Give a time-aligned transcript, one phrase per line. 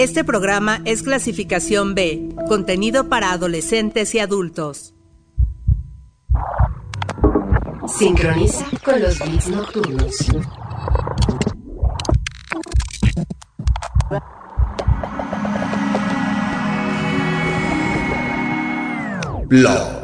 [0.00, 4.94] Este programa es clasificación B, contenido para adolescentes y adultos.
[7.86, 10.16] Sincroniza con los beats nocturnos.
[19.48, 19.99] Blog.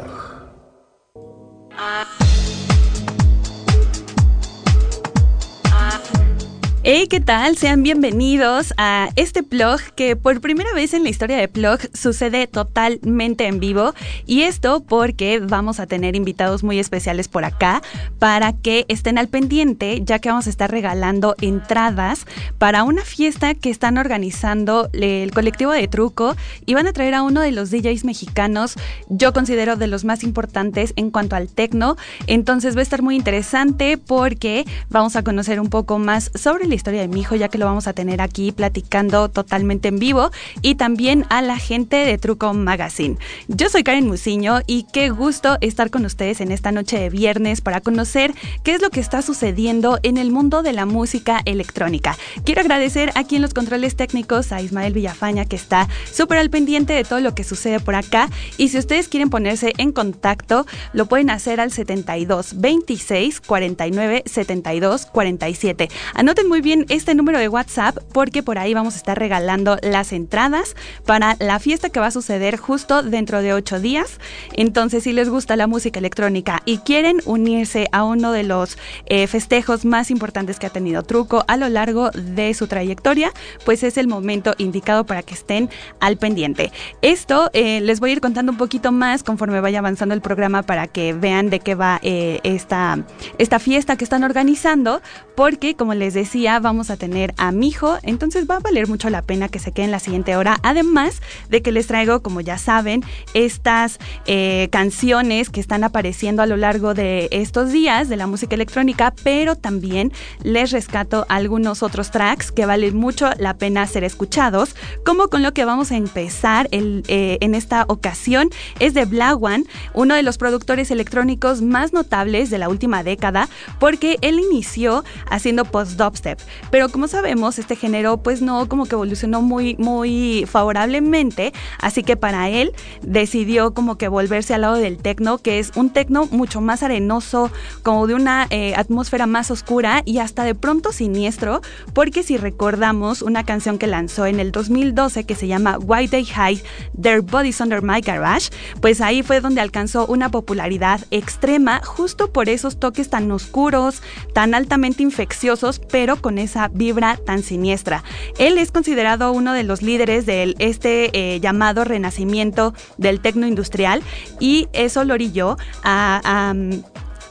[6.89, 7.57] Hey, ¿qué tal?
[7.57, 12.47] Sean bienvenidos a este blog que por primera vez en la historia de blog sucede
[12.47, 13.93] totalmente en vivo.
[14.25, 17.81] Y esto porque vamos a tener invitados muy especiales por acá
[18.19, 22.25] para que estén al pendiente ya que vamos a estar regalando entradas
[22.57, 26.37] para una fiesta que están organizando el colectivo de Truco.
[26.65, 28.75] Y van a traer a uno de los DJs mexicanos
[29.09, 31.97] yo considero de los más importantes en cuanto al tecno.
[32.27, 36.76] Entonces va a estar muy interesante porque vamos a conocer un poco más sobre la
[36.77, 40.31] historia de mi hijo, ya que lo vamos a tener aquí platicando totalmente en vivo,
[40.61, 43.17] y también a la gente de Truco Magazine.
[43.47, 47.61] Yo soy Karen Musiño y qué gusto estar con ustedes en esta noche de viernes
[47.61, 52.17] para conocer qué es lo que está sucediendo en el mundo de la música electrónica.
[52.45, 56.93] Quiero agradecer aquí en los controles técnicos a Ismael Villafaña, que está súper al pendiente
[56.93, 58.29] de todo lo que sucede por acá.
[58.57, 65.05] Y si ustedes quieren ponerse en contacto, lo pueden hacer al 72 26 49 72
[65.07, 65.89] 47.
[66.13, 69.77] Anoten muy bien bien este número de WhatsApp porque por ahí vamos a estar regalando
[69.81, 74.19] las entradas para la fiesta que va a suceder justo dentro de ocho días.
[74.51, 79.27] Entonces, si les gusta la música electrónica y quieren unirse a uno de los eh,
[79.27, 83.31] festejos más importantes que ha tenido Truco a lo largo de su trayectoria,
[83.63, 85.69] pues es el momento indicado para que estén
[86.01, 86.73] al pendiente.
[87.01, 90.63] Esto eh, les voy a ir contando un poquito más conforme vaya avanzando el programa
[90.63, 93.05] para que vean de qué va eh, esta,
[93.37, 95.01] esta fiesta que están organizando,
[95.33, 99.09] porque como les decía, vamos a tener a mi hijo, entonces va a valer mucho
[99.09, 102.57] la pena que se queden la siguiente hora, además de que les traigo, como ya
[102.57, 108.27] saben, estas eh, canciones que están apareciendo a lo largo de estos días de la
[108.27, 110.11] música electrónica, pero también
[110.43, 114.75] les rescato algunos otros tracks que valen mucho la pena ser escuchados,
[115.05, 119.65] como con lo que vamos a empezar eh, en esta ocasión es de Black One,
[119.93, 125.65] uno de los productores electrónicos más notables de la última década, porque él inició haciendo
[125.65, 126.39] post-dubstep,
[126.71, 132.17] pero como sabemos, este género pues no como que evolucionó muy, muy favorablemente, así que
[132.17, 136.61] para él decidió como que volverse al lado del tecno, que es un tecno mucho
[136.61, 137.51] más arenoso,
[137.83, 141.61] como de una eh, atmósfera más oscura y hasta de pronto siniestro,
[141.93, 146.23] porque si recordamos una canción que lanzó en el 2012 que se llama Why They
[146.23, 146.63] Hide
[146.99, 148.49] Their Bodies Under My Garage,
[148.81, 154.01] pues ahí fue donde alcanzó una popularidad extrema justo por esos toques tan oscuros,
[154.33, 158.03] tan altamente infecciosos, pero con esa vibra tan siniestra.
[158.37, 164.01] Él es considerado uno de los líderes de este eh, llamado renacimiento del tecno industrial
[164.39, 166.53] y eso lo orilló a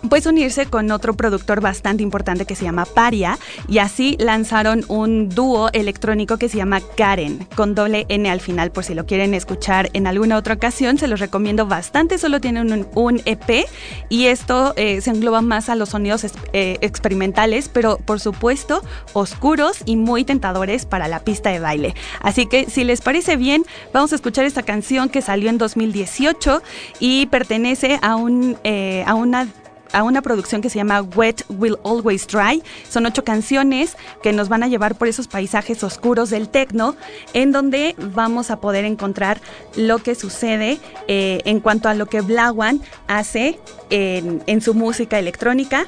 [0.09, 5.29] pues unirse con otro productor bastante importante que se llama Paria y así lanzaron un
[5.29, 9.35] dúo electrónico que se llama Karen con doble N al final por si lo quieren
[9.35, 13.67] escuchar en alguna otra ocasión se los recomiendo bastante solo tienen un, EP
[14.09, 19.79] y esto eh, se engloba más a los sonidos eh, experimentales pero por supuesto oscuros
[19.87, 21.95] y muy tentadores para la pista de baile.
[22.21, 26.63] Así que si les parece bien vamos a escuchar esta canción que salió en 2018
[27.01, 29.49] y pertenece a un eh, a una
[29.93, 32.63] a una producción que se llama Wet Will Always Dry.
[32.89, 36.97] Son ocho canciones que nos van a llevar por esos paisajes oscuros del techno,
[37.33, 39.41] en donde vamos a poder encontrar
[39.77, 43.59] lo que sucede eh, en cuanto a lo que Blawan hace
[43.91, 45.87] en, en su música electrónica.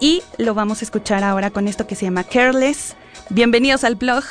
[0.00, 2.96] Y lo vamos a escuchar ahora con esto que se llama Careless.
[3.30, 4.24] Bienvenidos al blog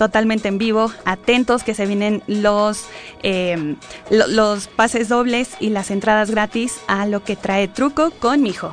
[0.00, 0.90] totalmente en vivo.
[1.04, 2.86] Atentos que se vienen los,
[3.22, 3.76] eh,
[4.08, 8.72] los pases dobles y las entradas gratis a lo que trae truco con mi hijo.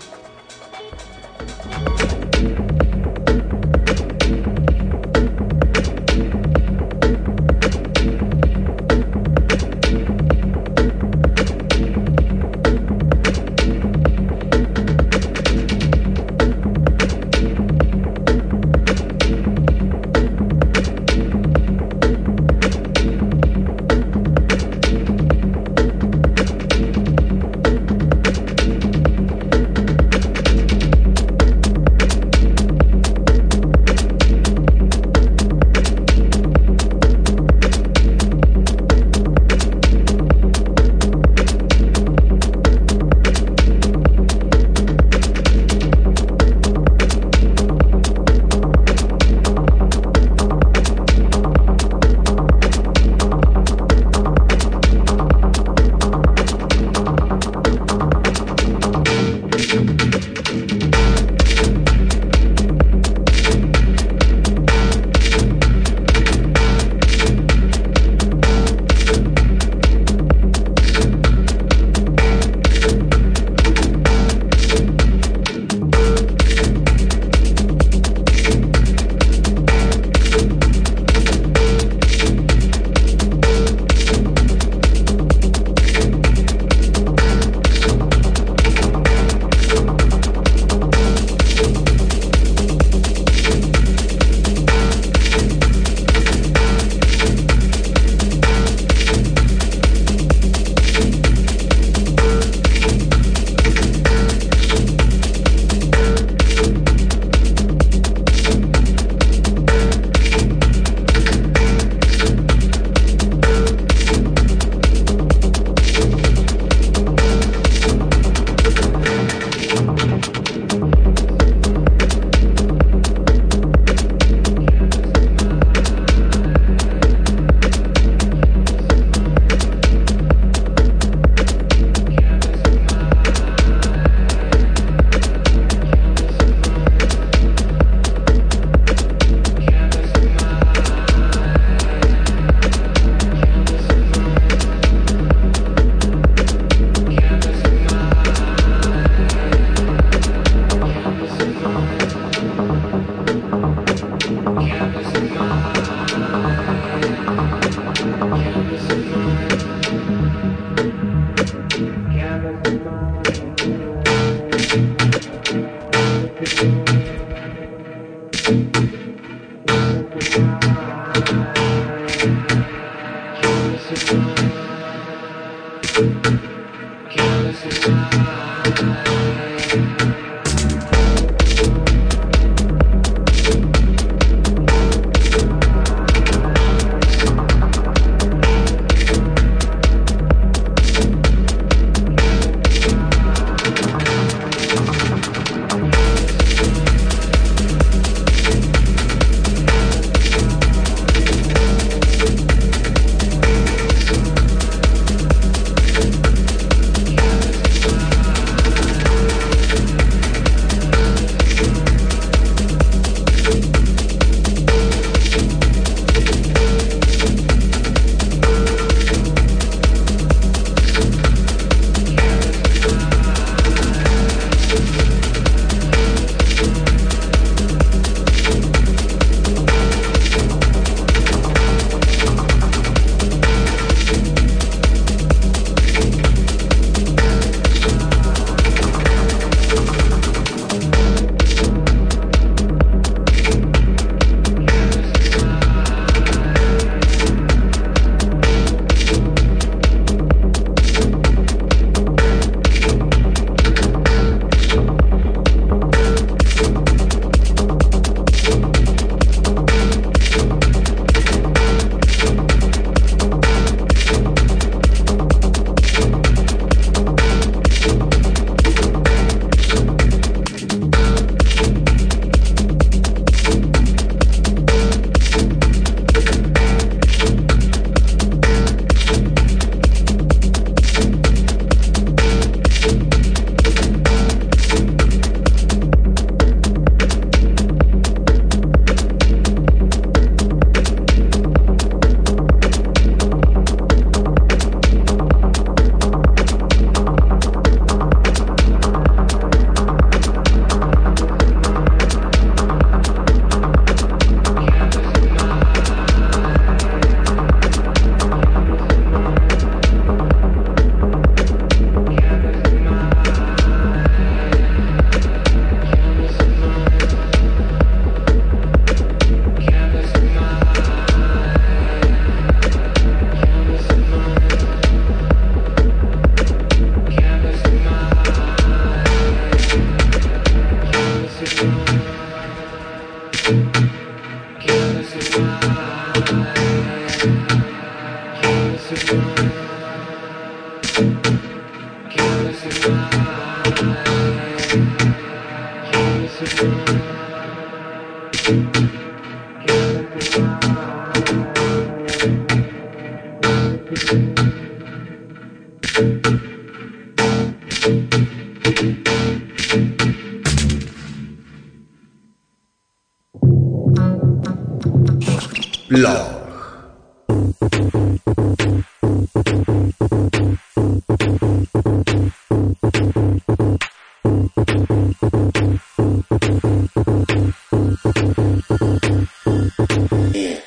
[380.38, 380.67] Yeah.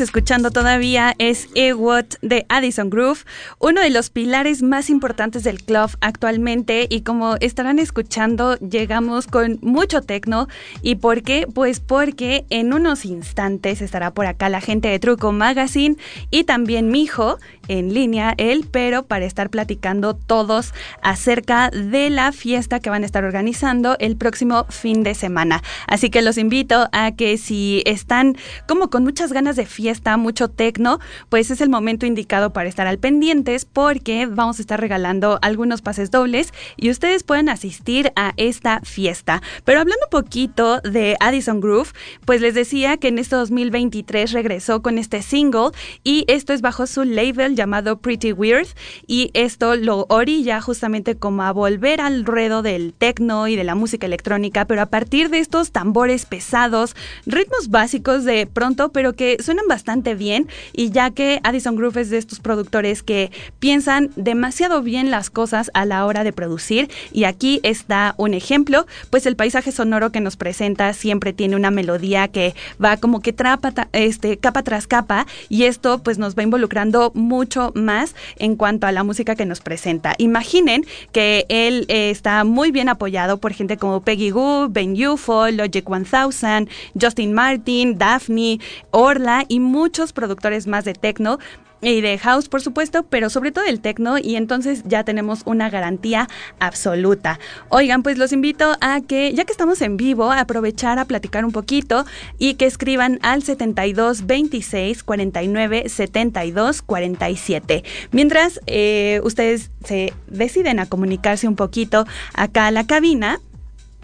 [0.00, 3.24] escuchando todavía es Ewot de Addison Groove,
[3.60, 9.60] uno de los pilares más importantes del club actualmente y como estarán escuchando llegamos con
[9.62, 10.48] mucho tecno
[10.82, 11.46] y ¿por qué?
[11.52, 15.96] Pues porque en unos instantes estará por acá la gente de Truco Magazine
[16.32, 22.32] y también mi hijo en línea él, pero para estar platicando todos acerca de la
[22.32, 25.62] fiesta que van a estar organizando el próximo fin de semana.
[25.86, 30.48] Así que los invito a que si están como con muchas ganas de fiesta, mucho
[30.48, 35.38] tecno, pues es el momento indicado para estar al pendientes porque vamos a estar regalando
[35.42, 39.42] algunos pases dobles y ustedes pueden asistir a esta fiesta.
[39.64, 41.90] Pero hablando un poquito de Addison Groove,
[42.24, 45.70] pues les decía que en este 2023 regresó con este single
[46.04, 48.68] y esto es bajo su label llamado Pretty Weird
[49.06, 53.74] y esto lo orilla justamente como a volver al ruedo del techno y de la
[53.74, 56.94] música electrónica, pero a partir de estos tambores pesados,
[57.26, 62.10] ritmos básicos de pronto, pero que suenan bastante bien y ya que Addison Groove es
[62.10, 67.24] de estos productores que piensan demasiado bien las cosas a la hora de producir y
[67.24, 72.28] aquí está un ejemplo, pues el paisaje sonoro que nos presenta siempre tiene una melodía
[72.28, 77.12] que va como que trapa, este, capa tras capa y esto pues nos va involucrando
[77.14, 80.14] mucho más en cuanto a la música que nos presenta.
[80.18, 85.50] Imaginen que él eh, está muy bien apoyado por gente como Peggy Goo, Ben UFO,
[85.50, 86.68] Logic 1000,
[87.00, 91.38] Justin Martin, Daphne, Orla y muchos productores más techno
[91.82, 95.70] y de house, por supuesto, pero sobre todo el techno y entonces ya tenemos una
[95.70, 96.28] garantía
[96.58, 97.38] absoluta.
[97.68, 101.44] Oigan, pues los invito a que, ya que estamos en vivo, a aprovechar a platicar
[101.44, 102.04] un poquito
[102.38, 107.84] y que escriban al 72 26 49 72 47.
[108.12, 113.40] Mientras eh, ustedes se deciden a comunicarse un poquito acá a la cabina,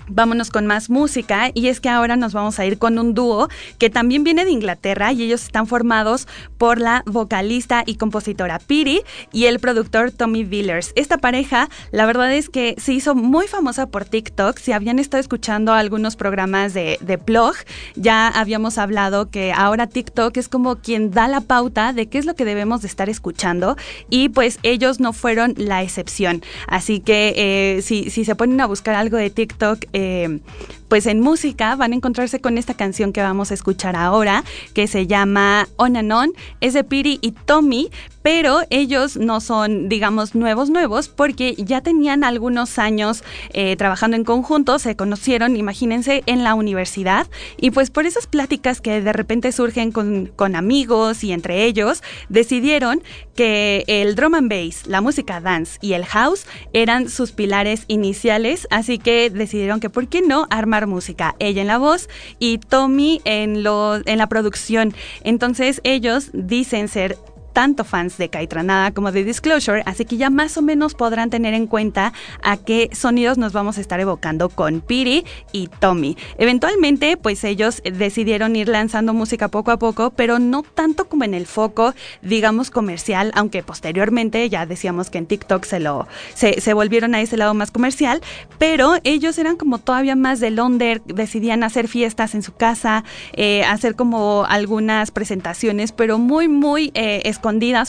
[0.09, 3.49] Vámonos con más música y es que ahora nos vamos a ir con un dúo
[3.79, 9.03] que también viene de Inglaterra y ellos están formados por la vocalista y compositora Piri
[9.33, 10.93] y el productor Tommy Villers.
[10.95, 14.59] Esta pareja, la verdad es que se hizo muy famosa por TikTok.
[14.59, 17.55] Si habían estado escuchando algunos programas de, de blog,
[17.97, 22.27] ya habíamos hablado que ahora TikTok es como quien da la pauta de qué es
[22.27, 23.77] lo que debemos de estar escuchando
[24.09, 26.43] y pues ellos no fueron la excepción.
[26.69, 30.41] Así que eh, si, si se ponen a buscar algo de TikTok, eh,
[30.89, 34.45] pues en música van a encontrarse con esta canción que vamos a escuchar ahora,
[34.75, 37.91] que se llama On and On, es de Piri y Tommy,
[38.23, 43.23] pero ellos no son, digamos, nuevos, nuevos, porque ya tenían algunos años
[43.53, 48.81] eh, trabajando en conjunto, se conocieron, imagínense, en la universidad, y pues por esas pláticas
[48.81, 53.03] que de repente surgen con, con amigos y entre ellos, decidieron
[53.35, 58.67] que el drum and bass, la música dance y el house eran sus pilares iniciales,
[58.71, 61.35] así que decidieron que, ¿por qué no armar música?
[61.39, 64.95] Ella en la voz y Tommy en, lo, en la producción.
[65.25, 67.17] Entonces ellos dicen ser
[67.57, 71.55] tanto fans de Caitranada como de Disclosure, así que ya más o menos podrán tener
[71.55, 76.19] en cuenta a qué sonidos nos vamos a estar evocando con Piri y Tommy.
[76.37, 81.33] Eventualmente, pues ellos decidieron ir lanzando música poco a poco, pero no tanto como en
[81.33, 86.75] el foco, digamos, comercial, aunque posteriormente ya decíamos que en TikTok se lo se, se
[86.75, 88.21] volvieron a ese lado más comercial,
[88.59, 93.65] pero ellos eran como todavía más de Londres, decidían hacer fiestas en su casa, eh,
[93.65, 97.23] hacer como algunas presentaciones, pero muy, muy eh,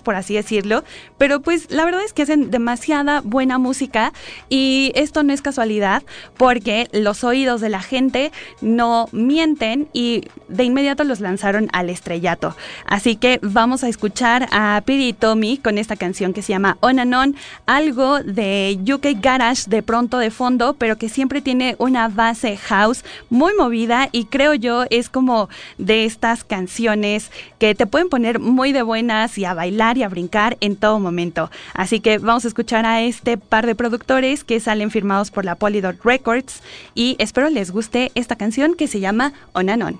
[0.04, 0.84] por así decirlo.
[1.18, 4.14] Pero pues la verdad es que hacen demasiada buena música
[4.50, 6.04] y esto no es casualidad
[6.38, 12.56] porque los oídos de la gente no mienten y de inmediato los lanzaron al estrellato.
[12.86, 16.78] Así que vamos a escuchar a Piri y Tommy con esta canción que se llama
[16.82, 21.76] On and On, algo de UK Garage de pronto de fondo, pero que siempre tiene
[21.80, 27.88] una base house muy movida y creo yo es como de estas canciones que te
[27.88, 31.50] pueden poner muy de buenas y a bailar y a brincar en todo momento.
[31.74, 35.56] Así que vamos a escuchar a este par de productores que salen firmados por la
[35.56, 36.62] Polydot Records
[36.94, 40.00] y espero les guste esta canción que se llama On and On.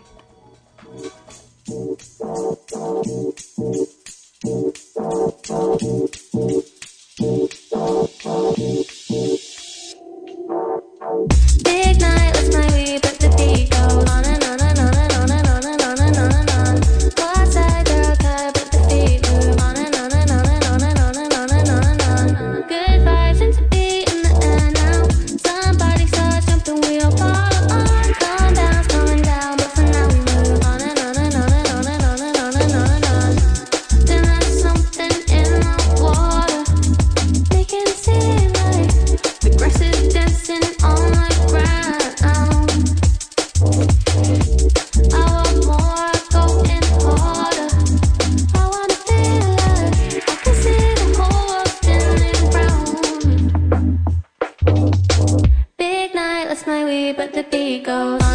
[57.38, 58.27] The beat goes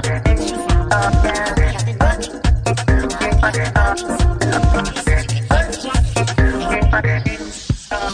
[0.00, 0.02] I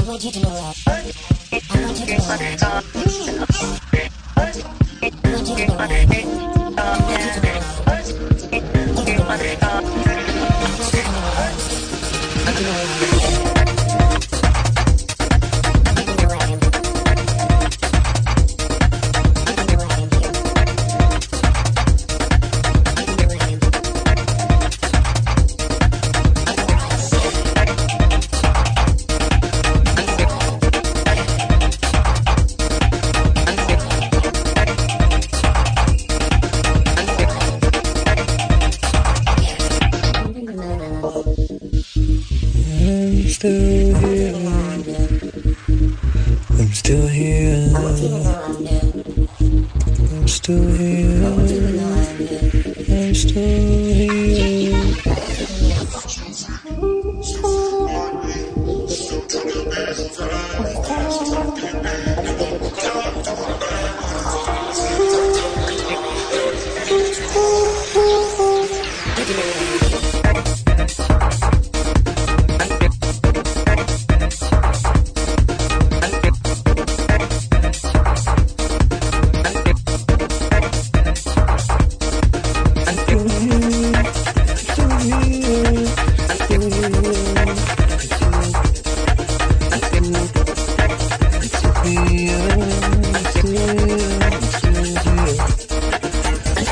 [0.07, 0.84] want you to know that.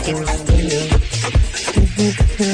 [0.05, 0.19] Thank
[2.41, 2.52] you.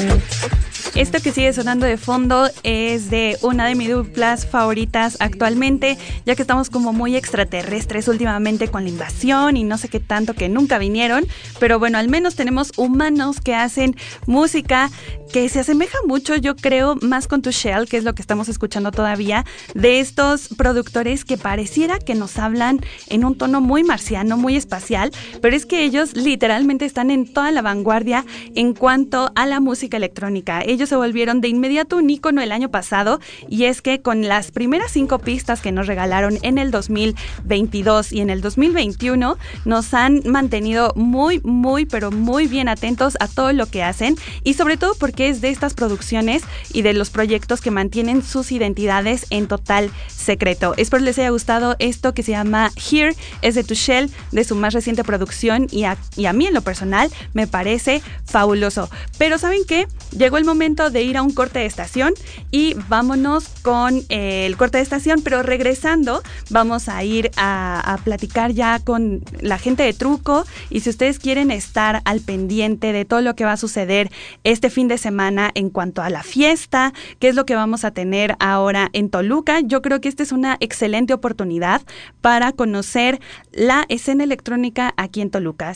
[1.19, 6.33] Esto que sigue sonando de fondo es de una de mis duplas favoritas actualmente, ya
[6.33, 10.47] que estamos como muy extraterrestres últimamente con la invasión y no sé qué tanto que
[10.47, 11.27] nunca vinieron,
[11.59, 14.89] pero bueno, al menos tenemos humanos que hacen música
[15.29, 18.49] que se asemeja mucho, yo creo, más con tu Shell, que es lo que estamos
[18.49, 24.37] escuchando todavía, de estos productores que pareciera que nos hablan en un tono muy marciano,
[24.37, 29.45] muy espacial, pero es que ellos literalmente están en toda la vanguardia en cuanto a
[29.45, 30.61] la música electrónica.
[30.65, 34.51] Ellos se volvieron de inmediato un ícono el año pasado y es que con las
[34.51, 40.21] primeras cinco pistas que nos regalaron en el 2022 y en el 2021 nos han
[40.25, 44.93] mantenido muy, muy, pero muy bien atentos a todo lo que hacen y sobre todo
[44.99, 46.43] porque es de estas producciones
[46.73, 50.75] y de los proyectos que mantienen sus identidades en total secreto.
[50.77, 54.75] Espero les haya gustado esto que se llama Here, es de Tushel, de su más
[54.75, 58.91] reciente producción y a, y a mí en lo personal me parece fabuloso.
[59.17, 59.87] Pero ¿saben qué?
[60.15, 62.13] Llegó el momento de ir a un corte de estación
[62.51, 67.97] y vámonos con eh, el corte de estación, pero regresando vamos a ir a, a
[67.97, 73.05] platicar ya con la gente de Truco y si ustedes quieren estar al pendiente de
[73.05, 74.11] todo lo que va a suceder
[74.43, 77.91] este fin de semana en cuanto a la fiesta, qué es lo que vamos a
[77.91, 81.81] tener ahora en Toluca, yo creo que esta es una excelente oportunidad
[82.21, 83.19] para conocer
[83.51, 85.75] la escena electrónica aquí en Toluca.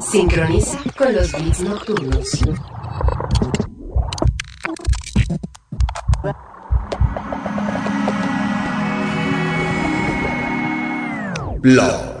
[0.00, 2.40] Sincroniza con los beats nocturnos.
[11.60, 12.13] Blog.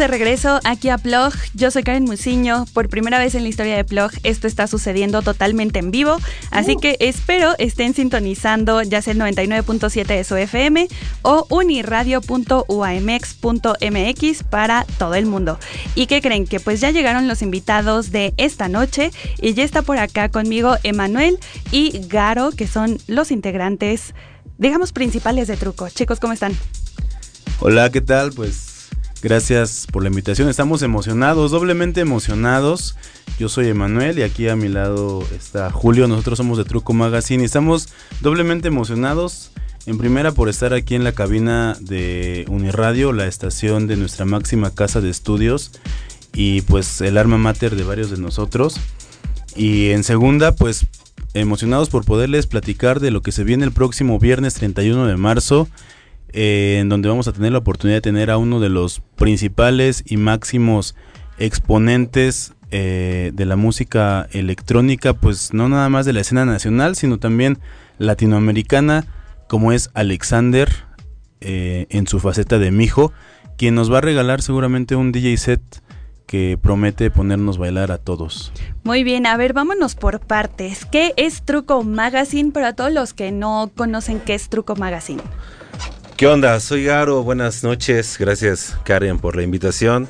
[0.00, 1.34] De regreso aquí a Plog.
[1.52, 2.64] Yo soy Karen Musiño.
[2.72, 6.16] Por primera vez en la historia de Plog, esto está sucediendo totalmente en vivo.
[6.50, 10.88] Así que espero estén sintonizando ya sea el 99.7 de su FM
[11.20, 15.58] o uniradio.uamx.mx para todo el mundo.
[15.94, 16.46] ¿Y qué creen?
[16.46, 19.10] Que pues ya llegaron los invitados de esta noche
[19.42, 21.38] y ya está por acá conmigo Emanuel
[21.72, 24.14] y Garo, que son los integrantes,
[24.56, 25.90] digamos, principales de Truco.
[25.90, 26.56] Chicos, ¿cómo están?
[27.60, 28.32] Hola, ¿qué tal?
[28.32, 28.69] Pues
[29.22, 30.48] gracias por la invitación.
[30.48, 32.96] Estamos emocionados, doblemente emocionados.
[33.38, 36.08] Yo soy Emanuel y aquí a mi lado está Julio.
[36.08, 37.88] Nosotros somos de Truco Magazine y estamos
[38.20, 39.52] doblemente emocionados.
[39.86, 44.74] En primera por estar aquí en la cabina de Uniradio, la estación de nuestra máxima
[44.74, 45.72] casa de estudios
[46.32, 48.76] y pues el arma mater de varios de nosotros.
[49.56, 50.86] Y en segunda pues
[51.34, 55.68] emocionados por poderles platicar de lo que se viene el próximo viernes 31 de marzo
[56.32, 60.02] eh, en donde vamos a tener la oportunidad de tener a uno de los principales
[60.06, 60.94] y máximos
[61.38, 67.18] exponentes eh, de la música electrónica, pues no nada más de la escena nacional, sino
[67.18, 67.58] también
[67.98, 69.06] latinoamericana,
[69.48, 70.70] como es Alexander
[71.40, 73.12] eh, en su faceta de mijo,
[73.56, 75.82] quien nos va a regalar seguramente un DJ set
[76.26, 78.52] que promete ponernos bailar a todos.
[78.84, 80.84] Muy bien, a ver, vámonos por partes.
[80.84, 85.22] ¿Qué es Truco Magazine para todos los que no conocen qué es Truco Magazine?
[86.20, 86.60] ¿Qué onda?
[86.60, 88.18] Soy Garo, buenas noches.
[88.18, 90.06] Gracias Karen por la invitación.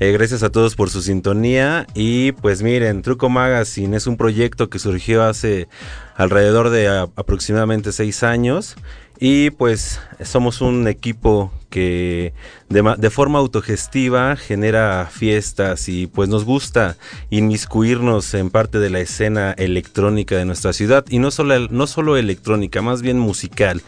[0.00, 1.86] Eh, gracias a todos por su sintonía.
[1.94, 5.68] Y pues miren, Truco Magazine es un proyecto que surgió hace
[6.16, 8.74] alrededor de a- aproximadamente seis años.
[9.20, 12.34] Y pues somos un equipo que
[12.68, 16.96] de, de forma autogestiva genera fiestas y pues nos gusta
[17.30, 21.04] inmiscuirnos en parte de la escena electrónica de nuestra ciudad.
[21.08, 23.80] Y no solo, no solo electrónica, más bien musical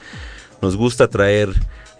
[0.60, 1.50] nos gusta traer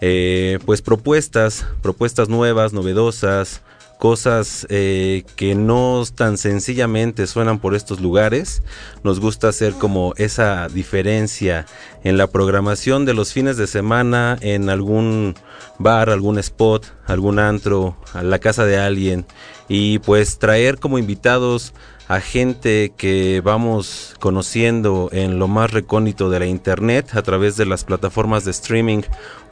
[0.01, 3.61] eh, pues propuestas, propuestas nuevas, novedosas,
[3.99, 8.63] cosas eh, que no tan sencillamente suenan por estos lugares.
[9.03, 11.65] Nos gusta hacer como esa diferencia
[12.03, 15.35] en la programación de los fines de semana en algún
[15.79, 19.25] bar, algún spot, algún antro, a la casa de alguien
[19.67, 21.73] y pues traer como invitados
[22.09, 27.67] a gente que vamos conociendo en lo más recóndito de la internet a través de
[27.67, 29.03] las plataformas de streaming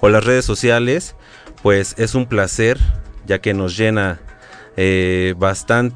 [0.01, 1.15] o las redes sociales,
[1.61, 2.79] pues es un placer
[3.27, 4.19] ya que nos llena
[4.75, 5.93] eh, bastante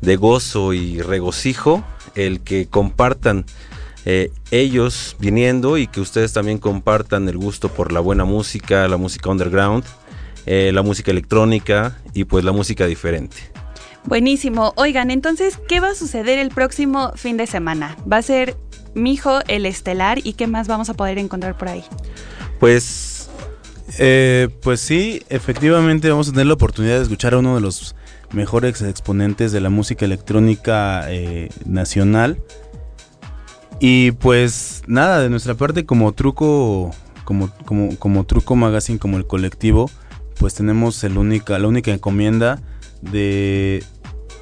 [0.00, 3.44] de gozo y regocijo el que compartan
[4.06, 8.96] eh, ellos viniendo y que ustedes también compartan el gusto por la buena música, la
[8.96, 9.84] música underground,
[10.46, 13.57] eh, la música electrónica y pues la música diferente.
[14.08, 14.72] Buenísimo.
[14.76, 17.94] Oigan, entonces, ¿qué va a suceder el próximo fin de semana?
[18.10, 18.56] Va a ser
[18.94, 21.84] Mijo el Estelar y qué más vamos a poder encontrar por ahí.
[22.58, 23.28] Pues
[23.98, 27.96] Eh, pues sí, efectivamente vamos a tener la oportunidad de escuchar a uno de los
[28.32, 32.38] mejores exponentes de la música electrónica eh, nacional.
[33.80, 36.90] Y pues nada, de nuestra parte como truco,
[37.24, 39.90] como, como, como truco magazine, como el colectivo,
[40.38, 42.60] pues tenemos el única, la única encomienda
[43.00, 43.84] de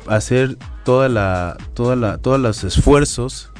[0.08, 3.50] hacer toda la, toda la, todos los esfuerzos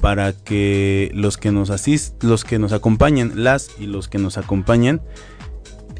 [0.00, 4.38] para que los que nos asist, los que nos acompañen, las y los que nos
[4.38, 5.00] acompañen,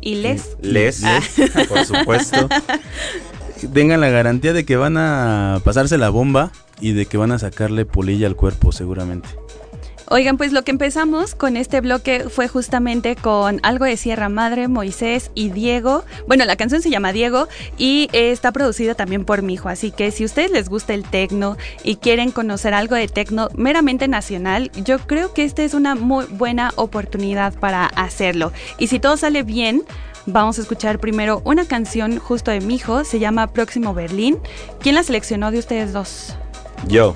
[0.00, 0.56] ¿Y les?
[0.62, 1.20] les, Ah.
[1.68, 2.48] por supuesto.
[3.74, 7.38] tengan la garantía de que van a pasarse la bomba y de que van a
[7.38, 9.28] sacarle polilla al cuerpo seguramente.
[10.12, 14.66] Oigan, pues lo que empezamos con este bloque fue justamente con algo de Sierra Madre,
[14.66, 16.04] Moisés y Diego.
[16.26, 17.46] Bueno, la canción se llama Diego
[17.78, 19.68] y está producida también por mi hijo.
[19.68, 23.50] Así que si a ustedes les gusta el tecno y quieren conocer algo de tecno
[23.54, 28.52] meramente nacional, yo creo que esta es una muy buena oportunidad para hacerlo.
[28.78, 29.84] Y si todo sale bien,
[30.26, 34.38] vamos a escuchar primero una canción justo de mi hijo, se llama Próximo Berlín.
[34.80, 36.34] ¿Quién la seleccionó de ustedes dos?
[36.88, 37.14] Yo.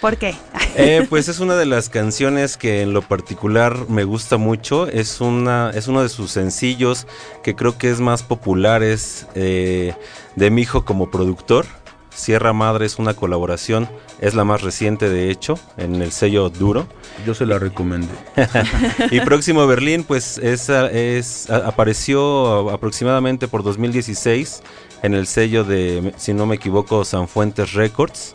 [0.00, 0.34] ¿Por qué?
[0.76, 4.86] Eh, pues es una de las canciones que en lo particular me gusta mucho.
[4.86, 7.08] Es una, es uno de sus sencillos
[7.42, 9.94] que creo que es más populares eh,
[10.36, 11.66] de mi hijo como productor.
[12.14, 13.88] Sierra Madre es una colaboración,
[14.20, 16.86] es la más reciente de hecho, en el sello Duro.
[17.26, 18.14] Yo se la recomendé.
[19.10, 24.62] y Próximo Berlín, pues es, es, apareció aproximadamente por 2016
[25.02, 28.34] en el sello de, si no me equivoco, Sanfuentes Records.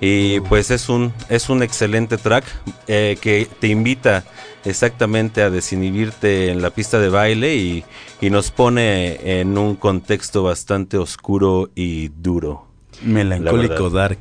[0.00, 2.44] Y pues es un, es un excelente track
[2.86, 4.24] eh, que te invita
[4.64, 7.84] exactamente a desinhibirte en la pista de baile y,
[8.20, 12.66] y nos pone en un contexto bastante oscuro y duro.
[13.02, 14.18] Melancólico La dark.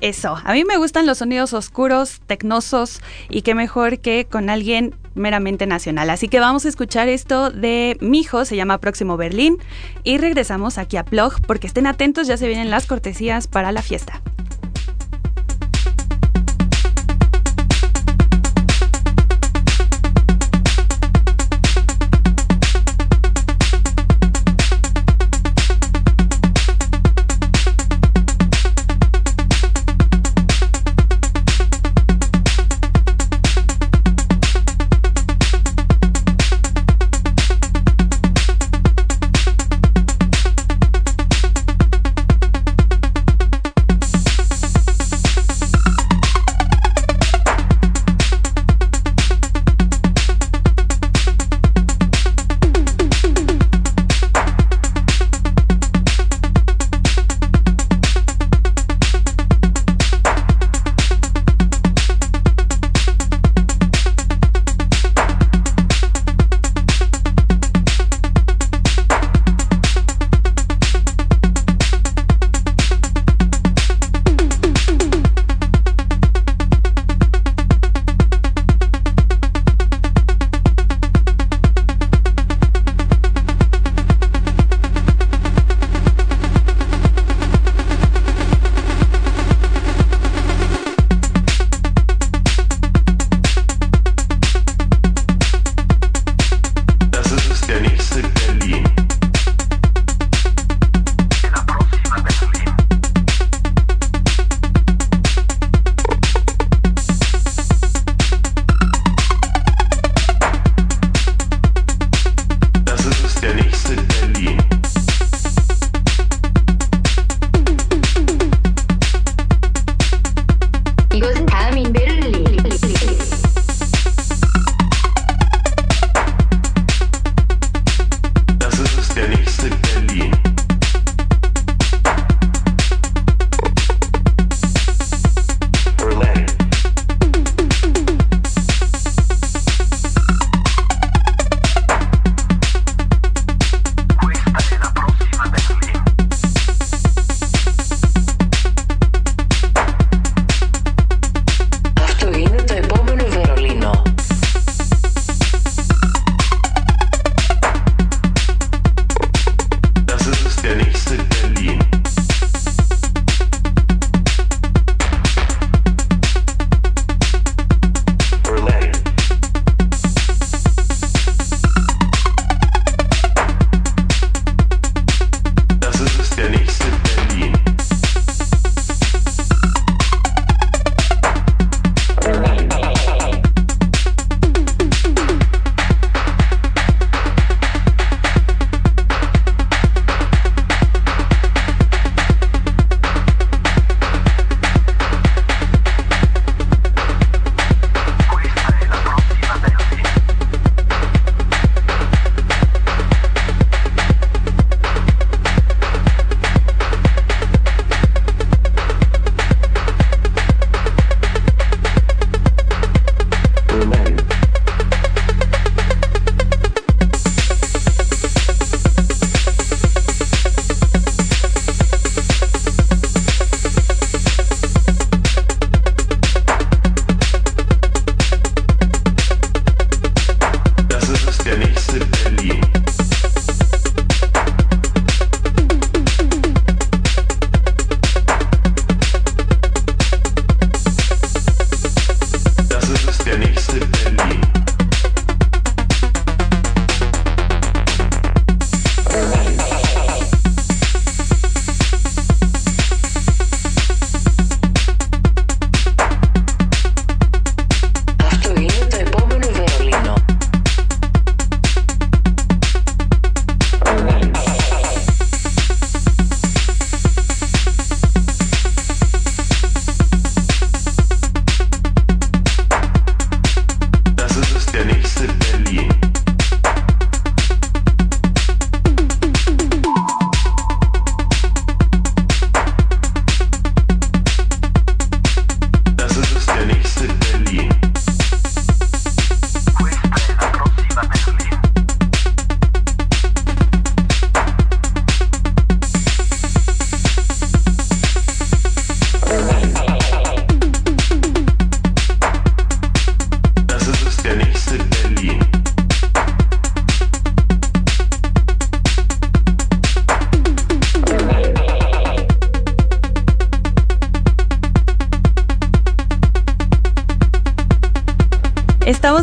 [0.00, 4.96] Eso, a mí me gustan los sonidos oscuros, tecnosos y qué mejor que con alguien
[5.14, 6.10] meramente nacional.
[6.10, 9.58] Así que vamos a escuchar esto de Mijo, se llama Próximo Berlín
[10.02, 13.80] y regresamos aquí a Plog porque estén atentos, ya se vienen las cortesías para la
[13.80, 14.20] fiesta.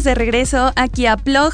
[0.10, 1.53] De regreso aquí a Plog.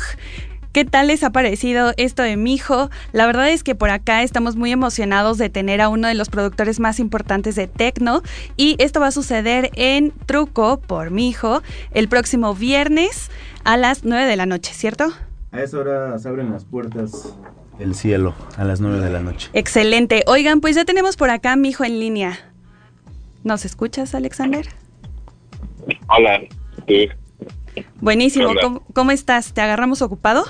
[0.72, 2.90] ¿Qué tal les ha parecido esto de mi hijo?
[3.12, 6.30] La verdad es que por acá estamos muy emocionados de tener a uno de los
[6.30, 8.22] productores más importantes de Tecno
[8.56, 13.30] y esto va a suceder en Truco por mi hijo el próximo viernes
[13.66, 15.12] a las 9 de la noche, ¿cierto?
[15.52, 17.36] A esa hora se abren las puertas
[17.78, 19.50] el cielo a las 9 de la noche.
[19.52, 20.24] Excelente.
[20.28, 22.40] Oigan, pues ya tenemos por acá a mi hijo en línea.
[23.44, 24.66] ¿Nos escuchas, Alexander?
[26.08, 26.40] Hola,
[26.88, 27.10] sí,
[28.06, 28.50] Buenísimo.
[28.62, 29.52] ¿Cómo, cómo estás?
[29.52, 30.44] ¿Te agarramos ocupado?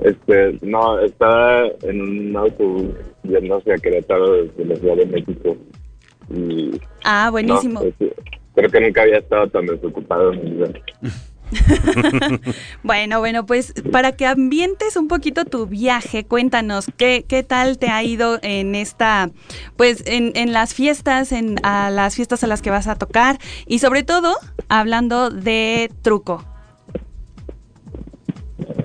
[0.00, 2.84] este, no, estaba en un autobús
[3.24, 5.56] yendo hacia Querétaro desde la Ciudad de México
[6.30, 6.70] y
[7.02, 7.82] Ah, buenísimo.
[7.82, 8.12] no, pues,
[8.54, 10.68] creo que nunca había estado tan desocupado en mi vida.
[12.82, 17.88] Bueno, bueno, pues para que ambientes un poquito tu viaje, cuéntanos qué, qué tal te
[17.88, 19.30] ha ido en esta,
[19.76, 23.38] pues en, en las fiestas, en a las fiestas a las que vas a tocar
[23.66, 24.34] y sobre todo
[24.68, 26.44] hablando de truco.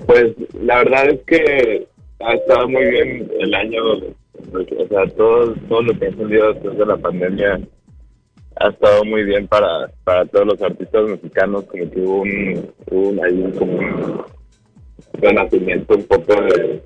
[0.06, 1.86] Pues la verdad es que
[2.20, 6.78] ha estado muy bien el año, o sea, todo, todo lo que ha salido después
[6.78, 7.60] de la pandemia
[8.56, 13.52] ha estado muy bien para, para todos los artistas mexicanos, como que hubo un, un,
[13.52, 14.22] como un
[15.14, 16.82] renacimiento un poco de,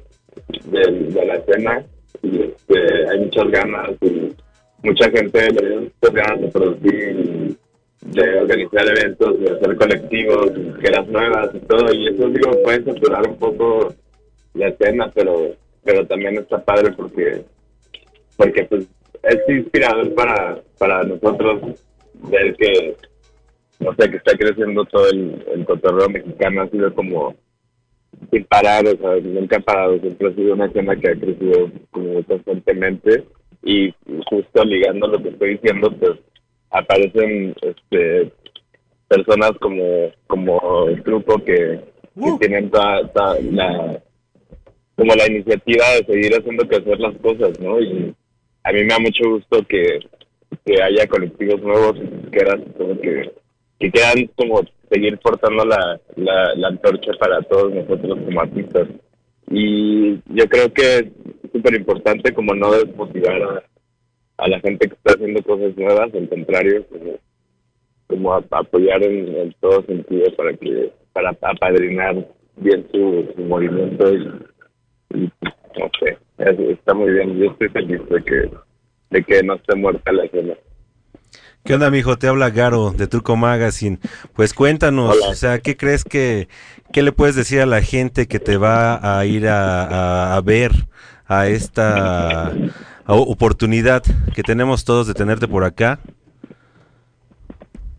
[0.65, 1.85] de, de la escena
[2.23, 4.35] y este, hay muchas ganas y
[4.83, 7.57] mucha gente le dio muchas ganas de producir
[8.03, 13.29] de organizar eventos, de hacer colectivos, las nuevas y todo, y eso digo puede saturar
[13.29, 13.95] un poco
[14.55, 15.55] la escena, pero
[15.85, 17.43] pero también está padre porque
[18.37, 18.87] porque pues
[19.29, 21.85] es inspirador para para nosotros
[22.31, 22.97] ver que
[23.81, 27.35] no sé que está creciendo todo el, el cotorreo mexicano ha sido como
[28.31, 31.71] sin parar, o sea, nunca ha parado, siempre ha sido una escena que ha crecido
[31.91, 33.25] como constantemente
[33.63, 33.93] y
[34.31, 36.13] justo ligando lo que estoy diciendo, pues
[36.71, 38.33] aparecen este
[39.09, 39.85] personas como
[40.27, 41.81] como el grupo que,
[42.15, 44.03] que tienen toda, toda la
[44.97, 47.79] como la iniciativa de seguir haciendo crecer las cosas, ¿no?
[47.81, 48.15] Y
[48.69, 50.01] a mí me da mucho gusto que,
[50.65, 51.95] que haya colectivos nuevos
[52.33, 53.33] que eran como que,
[53.79, 54.61] que quieran como
[54.91, 58.89] seguir portando la, la, la antorcha para todos nosotros como artistas.
[59.49, 61.05] Y yo creo que es
[61.53, 63.63] súper importante como no desmotivar a,
[64.39, 67.19] a la gente que está haciendo cosas nuevas, al contrario, como,
[68.09, 74.13] como a- apoyar en, en todo sentido para que para apadrinar bien su, su movimiento
[74.15, 74.19] y,
[75.15, 75.31] y,
[75.79, 76.19] no sé,
[76.51, 77.37] es- está muy bien.
[77.39, 78.51] Yo estoy feliz de que
[79.11, 80.55] de que no esté muerta la escena.
[81.65, 82.17] ¿Qué onda, mijo?
[82.17, 83.99] Te habla Garo de Truco Magazine.
[84.35, 85.29] Pues cuéntanos, Hola.
[85.31, 86.49] o sea, ¿qué crees que,
[86.93, 90.41] qué le puedes decir a la gente que te va a ir a, a- a
[90.41, 90.73] ver
[91.27, 92.53] a esta a-
[93.15, 94.03] oportunidad
[94.35, 95.99] que tenemos todos de tenerte por acá?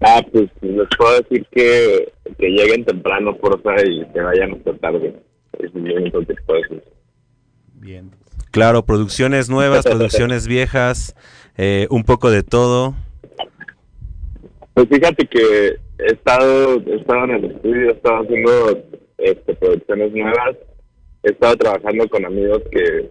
[0.01, 5.15] Ah, pues les puedo decir que, que lleguen temprano, porfa, y que vayan hasta tarde.
[5.59, 6.83] Es lo único que puedo decir.
[7.73, 8.11] Bien.
[8.51, 11.15] Claro, producciones nuevas, producciones viejas,
[11.57, 12.95] eh, un poco de todo.
[14.73, 18.83] Pues fíjate que he estado, he estado en el estudio, he estado haciendo
[19.17, 20.55] este, producciones nuevas,
[21.23, 23.09] he estado trabajando con amigos que,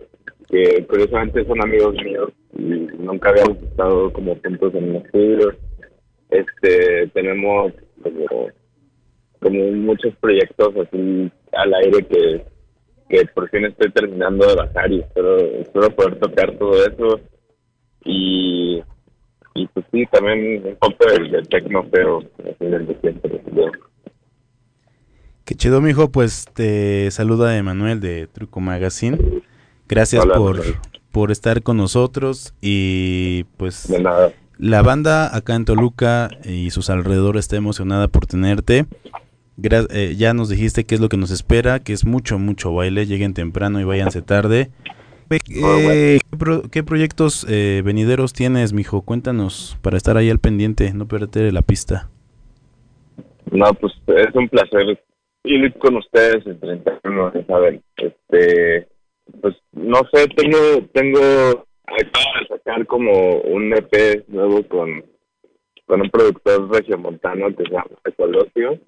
[0.48, 2.62] que curiosamente son amigos míos y
[2.98, 5.54] nunca habíamos estado como juntos en un estudio.
[6.30, 7.72] Este, tenemos
[8.02, 8.50] como,
[9.40, 12.44] como muchos proyectos así al aire que,
[13.08, 17.20] que por fin estoy terminando de bajar y espero, espero poder tocar todo eso
[18.04, 18.82] y
[19.54, 23.40] y pues sí, también un poco del, del tecno así del de siempre.
[23.54, 23.64] yo.
[25.46, 26.10] Qué chido, mijo.
[26.10, 29.16] Pues te saluda Emanuel de Truco Magazine.
[29.88, 30.60] Gracias Hola, por,
[31.10, 34.32] por estar con nosotros y pues De nada.
[34.58, 38.84] la banda acá en Toluca y sus alrededores está emocionada por tenerte.
[39.62, 43.06] Eh, ya nos dijiste qué es lo que nos espera, que es mucho, mucho baile.
[43.06, 44.70] Lleguen temprano y váyanse tarde.
[45.30, 49.02] Eh, ¿qué, pro- qué proyectos eh, venideros tienes, mijo?
[49.02, 52.10] Cuéntanos para estar ahí al pendiente, no perderte la pista.
[53.50, 55.00] No, pues es un placer
[55.44, 57.82] ir con ustedes en 31, ya saben.
[57.96, 58.86] Este,
[59.40, 60.58] pues no sé, tengo,
[60.92, 61.20] tengo,
[61.86, 65.04] acabo de sacar como un EP nuevo con,
[65.86, 68.78] con un productor regiomontano que se llama Ecologio,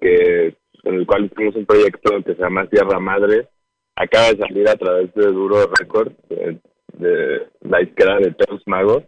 [0.00, 3.48] que, con el cual hicimos un proyecto que se llama Sierra Madre.
[3.94, 9.04] Acaba de salir a través de Duro Records, de, la izquierda de Teus Magos.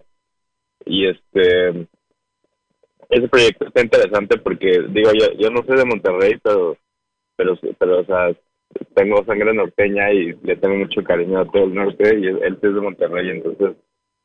[0.87, 1.87] Y este,
[3.11, 6.77] ese proyecto está interesante porque digo yo yo no soy de Monterrey pero
[7.37, 8.35] pero pero o sea
[8.95, 12.61] tengo sangre norteña y le tengo mucho cariño a todo el norte y él, es
[12.61, 13.77] de Monterrey entonces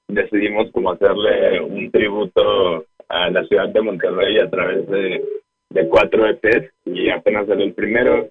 [0.08, 5.24] decidimos como hacerle un tributo a la ciudad de Monterrey a través de
[5.74, 8.30] de cuatro EPs y apenas salió el primero.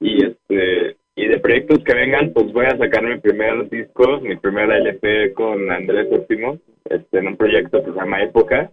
[0.00, 4.36] Y este y de proyectos que vengan, pues voy a sacar mi primer disco, mi
[4.36, 8.72] primer LP con Andrés Óptimo, este, en un proyecto que se llama Época.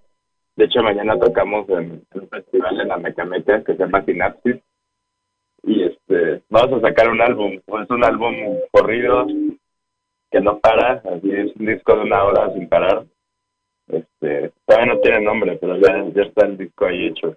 [0.56, 4.56] De hecho, mañana tocamos en, un festival en la Mecameca que se llama Sinapsis.
[5.64, 8.34] Y este, vamos a sacar un álbum, es un álbum
[8.72, 9.28] corrido
[10.32, 13.04] que no para, así es un disco de una hora sin parar.
[13.90, 17.36] Este, todavía no tiene nombre, pero ya, ya está el disco ahí hecho.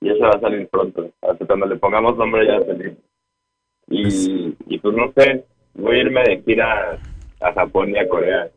[0.00, 1.10] Y eso va a salir pronto.
[1.22, 2.96] Hasta cuando le pongamos nombre ya va a salir.
[3.90, 5.44] Y, y pues no sé,
[5.74, 6.98] voy a irme de gira
[7.40, 8.50] a Japón y a Corea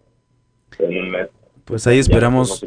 [0.79, 1.29] en un mes.
[1.65, 2.65] Pues ahí esperamos,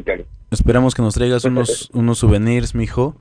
[0.51, 3.15] esperamos que nos traigas unos, unos souvenirs, mijo.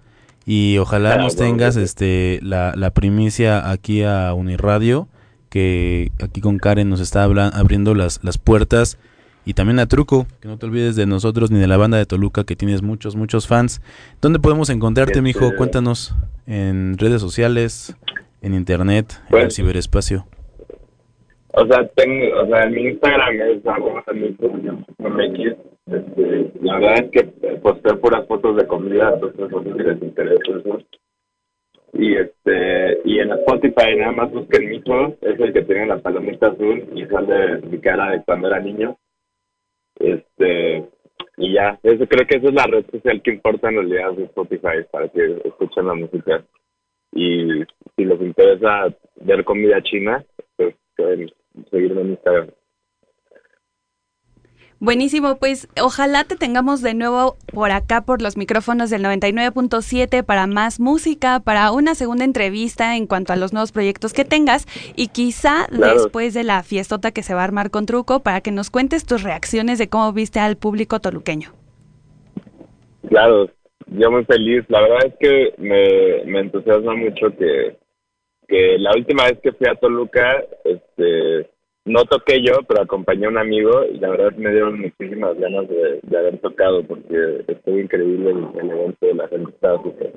[0.46, 5.08] Y ojalá Ah, nos bueno, tengas este la, la primicia aquí a Uniradio,
[5.48, 8.98] que aquí con Karen nos está abriendo las, las puertas.
[9.46, 12.06] Y también a Truco, que no te olvides de nosotros ni de la banda de
[12.06, 13.82] Toluca, que tienes muchos, muchos fans.
[14.22, 15.44] ¿Dónde podemos encontrarte, mijo?
[15.46, 16.14] Este- Cuéntanos.
[16.46, 17.96] En redes sociales,
[18.42, 20.26] en internet, en Pues- el ciberespacio.
[21.56, 24.02] O sea, tengo, o sea, mi Instagram es arroba.
[25.86, 27.22] Este, la verdad es que
[27.62, 30.78] posteo puras fotos de comida, entonces no sé si les interesa eso.
[31.92, 36.48] Y este, y en Spotify nada más busquen Mijo, es el que tiene la palomita
[36.48, 38.96] azul y sale mi cara de cuando era niño.
[39.98, 40.88] Este,
[41.36, 44.24] y ya, eso creo que esa es la red social que importa en realidad de
[44.24, 46.44] Spotify para que escuchen la música.
[47.12, 47.62] Y
[47.96, 50.24] si les interesa ver comida china,
[50.56, 51.30] pues pueden
[51.70, 52.48] seguirme en Instagram.
[54.84, 60.46] Buenísimo, pues ojalá te tengamos de nuevo por acá por los micrófonos del 99.7 para
[60.46, 65.08] más música, para una segunda entrevista en cuanto a los nuevos proyectos que tengas y
[65.08, 65.94] quizá Claro.
[66.02, 69.06] después de la fiestota que se va a armar con Truco para que nos cuentes
[69.06, 71.52] tus reacciones de cómo viste al público toluqueño.
[73.08, 73.48] Claro,
[73.86, 74.64] yo muy feliz.
[74.68, 77.78] La verdad es que me, me entusiasma mucho que,
[78.46, 81.48] que la última vez que fui a Toluca, este,
[81.84, 85.68] no toqué yo, pero acompañé a un amigo y la verdad me dieron muchísimas ganas
[85.68, 90.12] de, de haber tocado porque estuvo increíble el, el evento, la gente estaba súper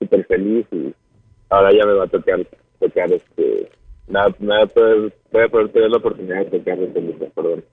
[0.00, 0.92] súper feliz y
[1.48, 2.44] ahora ya me va a tocar
[2.80, 3.70] tocar este
[4.08, 7.64] nada, nada puede poder tener la oportunidad de tocar en Toluca, perdón.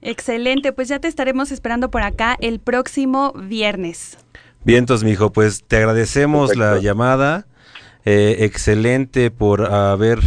[0.00, 4.18] Excelente, pues ya te estaremos esperando por acá el próximo viernes.
[4.64, 7.46] Vientos, mijo, pues te agradecemos la llamada.
[8.04, 10.20] Eh, excelente por haber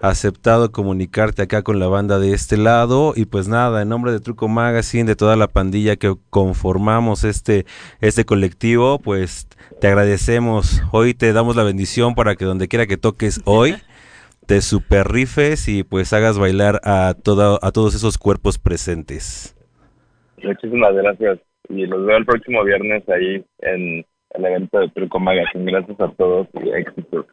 [0.00, 3.12] aceptado comunicarte acá con la banda de este lado.
[3.16, 7.64] Y pues nada, en nombre de Truco Magazine, de toda la pandilla que conformamos este,
[8.00, 9.48] este colectivo, pues
[9.80, 10.82] te agradecemos.
[10.92, 13.74] Hoy te damos la bendición para que donde quiera que toques hoy,
[14.46, 19.54] te super rifes y pues hagas bailar a, toda, a todos esos cuerpos presentes.
[20.42, 21.40] Muchísimas gracias.
[21.68, 25.70] Y los veo el próximo viernes ahí en el evento de Truco Magazine.
[25.70, 27.26] Gracias a todos y éxito.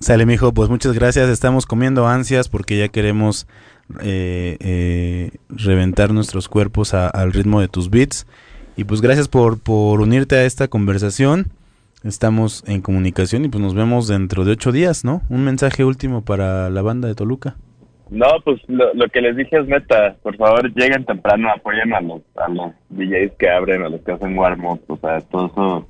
[0.00, 1.28] Sale, mijo, pues muchas gracias.
[1.30, 3.46] Estamos comiendo ansias porque ya queremos
[4.02, 8.26] eh, eh, reventar nuestros cuerpos a- al ritmo de tus beats.
[8.76, 11.46] Y pues gracias por, por unirte a esta conversación.
[12.02, 15.22] Estamos en comunicación y pues nos vemos dentro de ocho días, ¿no?
[15.30, 17.56] Un mensaje último para la banda de Toluca.
[18.10, 20.16] No, pues lo, lo que les dije es neta.
[20.22, 24.12] Por favor, lleguen temprano, apoyen a los, a los DJs que abren, a los que
[24.12, 24.82] hacen warm-up.
[24.88, 25.88] O sea, todo eso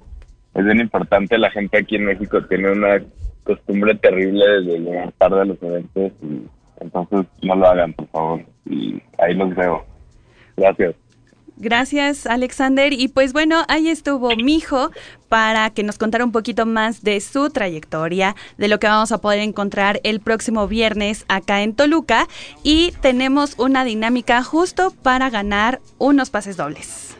[0.55, 1.36] es bien importante.
[1.36, 3.02] La gente aquí en México tiene una
[3.45, 6.12] costumbre terrible de llegar tarde a los eventos.
[6.22, 6.42] Y
[6.80, 8.40] entonces no lo hagan, por favor.
[8.66, 9.84] Y ahí los veo.
[10.57, 10.95] Gracias.
[11.57, 12.92] Gracias, Alexander.
[12.92, 14.90] Y pues bueno, ahí estuvo Mijo
[15.28, 19.18] para que nos contara un poquito más de su trayectoria, de lo que vamos a
[19.18, 22.26] poder encontrar el próximo viernes acá en Toluca.
[22.64, 27.16] Y tenemos una dinámica justo para ganar unos pases dobles.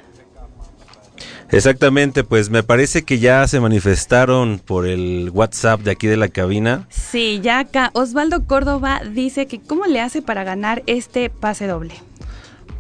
[1.55, 6.28] Exactamente, pues me parece que ya se manifestaron por el WhatsApp de aquí de la
[6.28, 6.88] cabina.
[6.90, 11.94] Sí, ya acá Osvaldo Córdoba dice que cómo le hace para ganar este pase doble.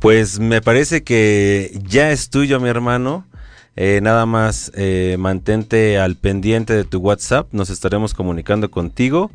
[0.00, 3.24] Pues me parece que ya es tuyo, mi hermano.
[3.76, 7.48] Eh, nada más eh, mantente al pendiente de tu WhatsApp.
[7.52, 9.30] Nos estaremos comunicando contigo.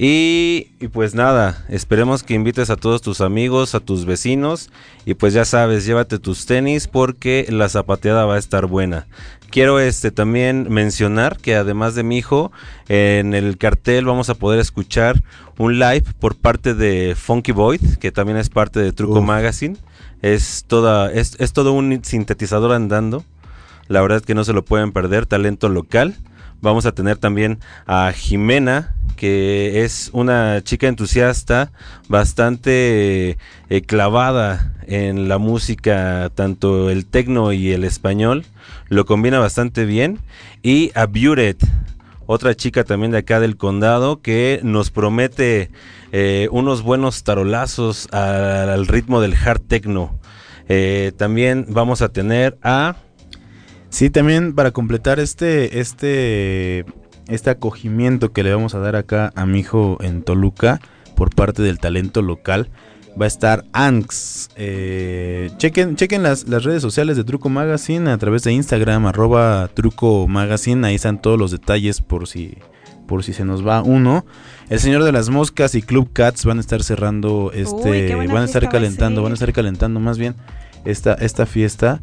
[0.00, 4.70] Y, y pues nada, esperemos que invites a todos tus amigos, a tus vecinos.
[5.04, 9.08] Y pues ya sabes, llévate tus tenis porque la zapateada va a estar buena.
[9.50, 12.52] Quiero este también mencionar que además de mi hijo,
[12.88, 15.24] en el cartel vamos a poder escuchar
[15.56, 19.20] un live por parte de Funky Void, que también es parte de Truco.
[19.22, 19.76] Magazine.
[20.22, 23.24] Es toda, es, es todo un sintetizador andando.
[23.88, 26.14] La verdad que no se lo pueden perder, talento local.
[26.60, 31.70] Vamos a tener también a Jimena, que es una chica entusiasta,
[32.08, 33.38] bastante
[33.68, 38.44] eh, clavada en la música, tanto el tecno y el español.
[38.88, 40.18] Lo combina bastante bien.
[40.62, 41.62] Y a Buret,
[42.26, 45.70] otra chica también de acá del condado, que nos promete
[46.10, 50.18] eh, unos buenos tarolazos al, ritmo del hard techno.
[50.68, 52.96] Eh, también vamos a tener a...
[53.90, 56.84] Sí, también para completar este, este,
[57.26, 60.80] este acogimiento que le vamos a dar acá a mi hijo en Toluca
[61.16, 62.68] por parte del talento local,
[63.20, 64.50] va a estar Anx.
[64.56, 69.68] Eh, chequen chequen las, las redes sociales de Truco Magazine a través de Instagram, arroba
[69.74, 72.58] Truco Magazine, ahí están todos los detalles por si,
[73.06, 74.24] por si se nos va uno.
[74.68, 78.44] El Señor de las Moscas y Club Cats van a estar cerrando este, van a
[78.44, 80.36] estar fiesta va a calentando, van a estar calentando más bien
[80.84, 82.00] esta, esta fiesta.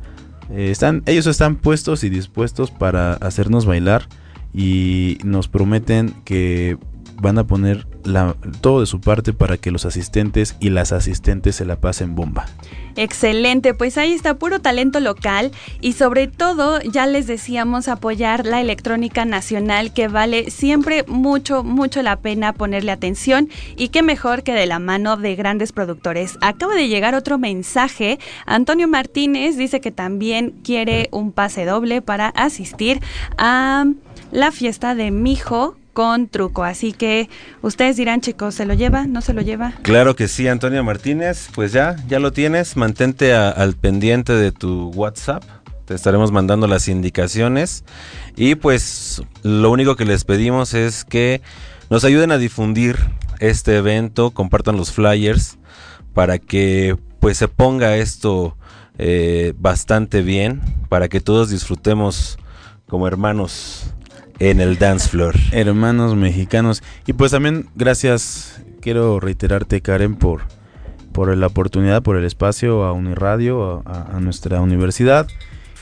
[0.49, 4.07] Eh, están, ellos están puestos y dispuestos para hacernos bailar
[4.53, 6.77] y nos prometen que
[7.21, 7.87] van a poner
[8.61, 12.45] todo de su parte para que los asistentes y las asistentes se la pasen bomba.
[12.97, 15.51] Excelente, pues ahí está puro talento local
[15.81, 22.01] y sobre todo ya les decíamos apoyar la electrónica nacional que vale siempre mucho, mucho
[22.01, 26.37] la pena ponerle atención y qué mejor que de la mano de grandes productores.
[26.39, 32.29] Acaba de llegar otro mensaje, Antonio Martínez dice que también quiere un pase doble para
[32.29, 33.01] asistir
[33.37, 33.85] a
[34.31, 37.29] la fiesta de Mijo con truco, así que
[37.61, 39.07] ustedes dirán chicos, ¿se lo lleva?
[39.07, 39.73] ¿No se lo lleva?
[39.81, 44.89] Claro que sí, Antonio Martínez, pues ya, ya lo tienes, mantente al pendiente de tu
[44.89, 45.43] WhatsApp,
[45.85, 47.85] te estaremos mandando las indicaciones.
[48.35, 51.41] Y pues lo único que les pedimos es que
[51.89, 52.97] nos ayuden a difundir
[53.39, 55.57] este evento, compartan los flyers
[56.13, 58.57] para que pues se ponga esto
[58.97, 62.37] eh, bastante bien, para que todos disfrutemos
[62.85, 63.95] como hermanos
[64.39, 65.35] en el dance floor.
[65.51, 66.83] Hermanos mexicanos.
[67.05, 70.41] Y pues también gracias, quiero reiterarte Karen por,
[71.11, 75.27] por la oportunidad, por el espacio a Uniradio, a, nuestra universidad.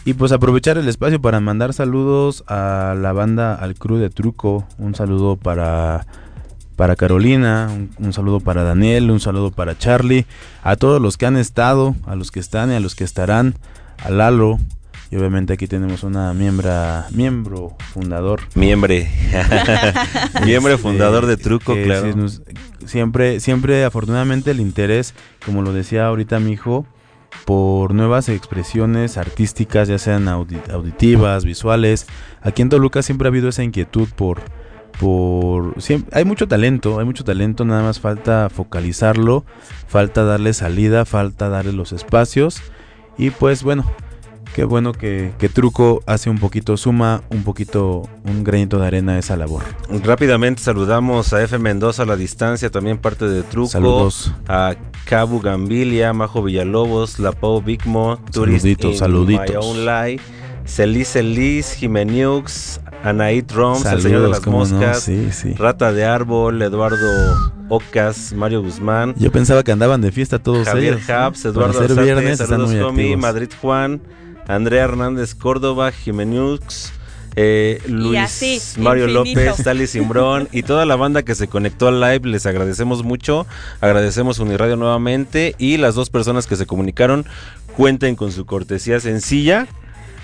[0.06, 4.68] Y pues aprovechar el espacio para mandar saludos a la banda, al crew de Truco.
[4.78, 6.06] Un saludo para,
[6.76, 10.26] para Carolina, un, un saludo para Daniel, un saludo para Charlie.
[10.62, 13.56] A todos los que han estado, a los que están y a los que estarán.
[14.04, 14.60] A Lalo.
[15.14, 19.11] Y obviamente aquí tenemos una miembra, miembro fundador Miembre.
[20.43, 22.11] Miembre este, fundador de Truco, que claro.
[22.11, 22.41] sí nos-
[22.88, 25.14] siempre, siempre, afortunadamente, el interés,
[25.45, 26.88] como lo decía ahorita mi hijo,
[27.45, 32.07] por nuevas expresiones artísticas, ya sean audi- auditivas, visuales.
[32.41, 34.41] Aquí en Toluca siempre ha habido esa inquietud por,
[34.99, 39.45] por, siem- hay mucho talento, hay mucho talento, nada más falta focalizarlo,
[39.88, 42.64] falta darle salida, falta darle los espacios
[43.16, 43.86] y pues bueno.
[44.54, 49.14] Qué bueno que, que Truco hace un poquito, suma un poquito, un granito de arena
[49.14, 49.64] a esa labor.
[50.04, 53.70] Rápidamente saludamos a F Mendoza a la distancia, también parte de Truco.
[53.70, 54.32] Saludos.
[54.47, 54.76] A
[55.06, 59.49] Cabu Gambilia, Majo Villalobos, La Pau Bigmo, Saluditos, saluditos.
[59.49, 60.24] My Own Life,
[60.66, 65.54] Celice Liz, Jimeniux, Anaid Roms, El Señor de las no, Moscas, sí, sí.
[65.56, 67.08] Rata de Árbol, Eduardo
[67.70, 71.10] Ocas, Mario Guzmán, Yo pensaba que andaban de fiesta todos Javier ellos.
[71.10, 73.18] Habs, Para Eduardo ser Arzate, viernes saludos activos.
[73.20, 74.01] Madrid Juan,
[74.47, 76.91] Andrea Hernández Córdoba, Jimenux,
[77.35, 79.39] eh, Luis así, Mario infinito.
[79.41, 83.47] López, Tali Simbrón y toda la banda que se conectó al live, les agradecemos mucho,
[83.81, 87.25] agradecemos Uniradio nuevamente y las dos personas que se comunicaron
[87.75, 89.67] cuenten con su cortesía sencilla.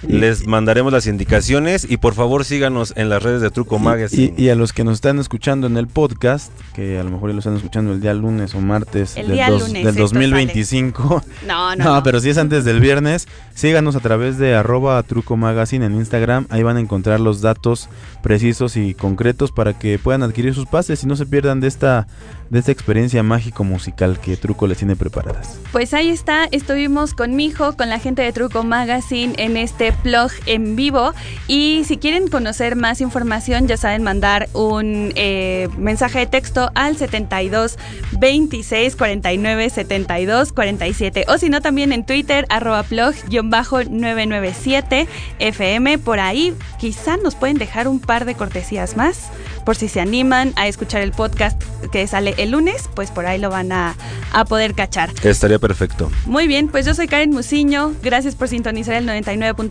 [0.07, 4.33] Les mandaremos las indicaciones y por favor síganos en las redes de Truco Magazine.
[4.37, 7.29] Y, y a los que nos están escuchando en el podcast, que a lo mejor
[7.29, 9.87] ya lo están escuchando el día lunes o martes El del, día dos- lunes del
[9.89, 11.23] esto 2025.
[11.47, 12.03] No, no, No, no.
[12.03, 16.45] pero si es antes del viernes, síganos a través de arroba Truco Magazine en Instagram.
[16.49, 17.89] Ahí van a encontrar los datos
[18.21, 22.07] precisos y concretos para que puedan adquirir sus pases y no se pierdan de esta,
[22.49, 25.59] de esta experiencia mágico musical que Truco les tiene preparadas.
[25.71, 29.88] Pues ahí está, estuvimos con mi hijo, con la gente de Truco Magazine en este
[30.03, 31.13] blog en vivo.
[31.47, 36.97] Y si quieren conocer más información, ya saben mandar un eh, mensaje de texto al
[36.97, 37.77] 72
[38.19, 41.25] 26 49 72 47.
[41.27, 45.07] O si no, también en Twitter, arroba blog-997
[45.39, 45.97] FM.
[45.99, 49.29] Por ahí quizá nos pueden dejar un par de cortesías más.
[49.65, 51.61] Por si se animan a escuchar el podcast
[51.91, 53.95] que sale el lunes, pues por ahí lo van a,
[54.33, 55.11] a poder cachar.
[55.23, 56.11] Estaría perfecto.
[56.25, 57.93] Muy bien, pues yo soy Karen Musiño.
[58.01, 59.05] Gracias por sintonizar el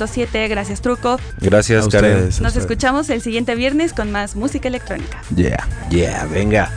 [0.09, 0.49] 99.7.
[0.49, 1.19] Gracias, Truco.
[1.41, 2.13] Gracias, A Karen.
[2.17, 5.23] ustedes, a Nos escuchamos el siguiente viernes con más música electrónica.
[5.35, 5.67] Yeah.
[5.91, 6.71] Yeah, venga.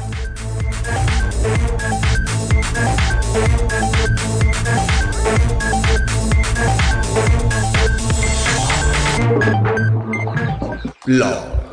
[11.06, 11.71] Blog.